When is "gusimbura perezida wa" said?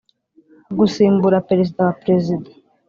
0.77-1.93